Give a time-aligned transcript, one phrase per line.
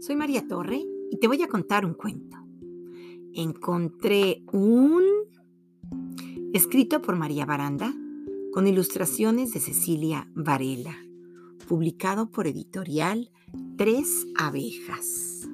[0.00, 2.38] Soy María Torre y te voy a contar un cuento.
[3.34, 5.04] Encontré un
[6.52, 7.94] escrito por María Baranda
[8.52, 10.96] con ilustraciones de Cecilia Varela,
[11.68, 13.30] publicado por editorial
[13.76, 15.48] Tres Abejas.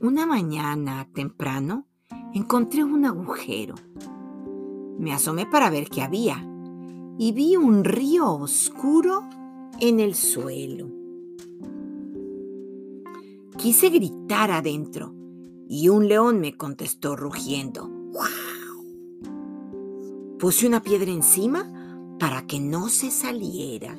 [0.00, 1.86] Una mañana temprano
[2.34, 3.74] encontré un agujero.
[4.98, 6.46] Me asomé para ver qué había
[7.18, 9.22] y vi un río oscuro
[9.80, 10.90] en el suelo.
[13.56, 15.14] Quise gritar adentro
[15.68, 17.90] y un león me contestó rugiendo.
[20.38, 23.96] Puse una piedra encima para que no se saliera.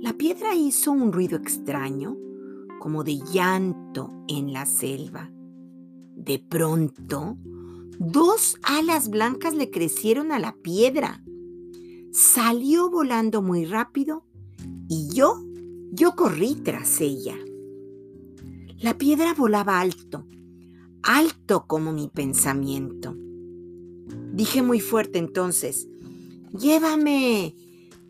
[0.00, 2.16] La piedra hizo un ruido extraño,
[2.80, 5.30] como de llanto en la selva.
[6.16, 7.36] De pronto,
[7.98, 11.22] dos alas blancas le crecieron a la piedra
[12.12, 14.24] salió volando muy rápido
[14.88, 15.42] y yo,
[15.90, 17.36] yo corrí tras ella.
[18.78, 20.26] La piedra volaba alto,
[21.02, 23.16] alto como mi pensamiento.
[24.32, 25.88] Dije muy fuerte entonces,
[26.58, 27.56] llévame,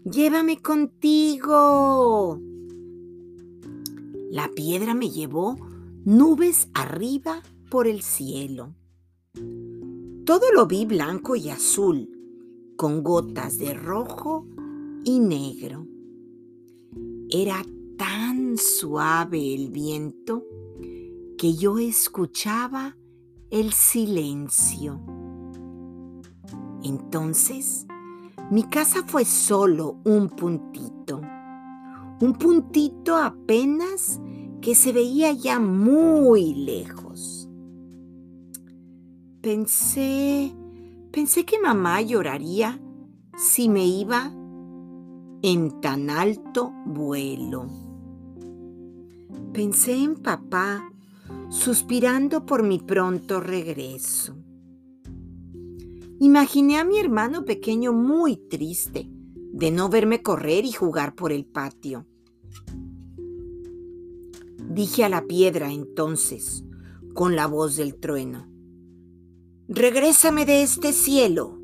[0.04, 2.40] llévame contigo.
[4.30, 5.56] La piedra me llevó
[6.04, 8.74] nubes arriba por el cielo.
[10.24, 12.21] Todo lo vi blanco y azul
[12.76, 14.46] con gotas de rojo
[15.04, 15.86] y negro.
[17.30, 17.64] Era
[17.96, 20.44] tan suave el viento
[21.38, 22.96] que yo escuchaba
[23.50, 25.00] el silencio.
[26.82, 27.86] Entonces,
[28.50, 31.20] mi casa fue solo un puntito,
[32.20, 34.20] un puntito apenas
[34.60, 37.48] que se veía ya muy lejos.
[39.40, 40.54] Pensé
[41.12, 42.80] Pensé que mamá lloraría
[43.36, 44.32] si me iba
[45.42, 47.66] en tan alto vuelo.
[49.52, 50.90] Pensé en papá
[51.50, 54.34] suspirando por mi pronto regreso.
[56.18, 59.06] Imaginé a mi hermano pequeño muy triste
[59.52, 62.06] de no verme correr y jugar por el patio.
[64.66, 66.64] Dije a la piedra entonces,
[67.12, 68.46] con la voz del trueno,
[69.68, 71.58] regrésame de este cielo.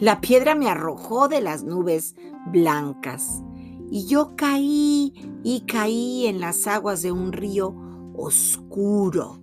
[0.00, 3.42] La piedra me arrojó de las nubes blancas
[3.90, 5.12] y yo caí
[5.44, 7.74] y caí en las aguas de un río
[8.14, 9.42] oscuro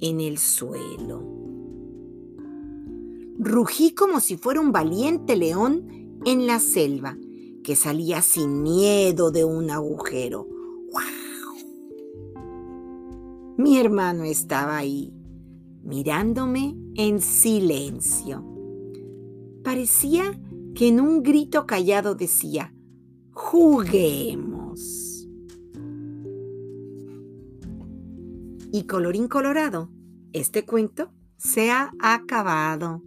[0.00, 1.24] en el suelo.
[3.38, 7.16] Rugí como si fuera un valiente león en la selva
[7.62, 10.46] que salía sin miedo de un agujero.
[13.58, 15.14] Mi hermano estaba ahí,
[15.82, 18.44] mirándome en silencio.
[19.64, 20.38] Parecía
[20.74, 22.74] que en un grito callado decía,
[23.32, 25.26] juguemos.
[28.72, 29.90] Y colorín colorado,
[30.34, 33.02] este cuento se ha acabado.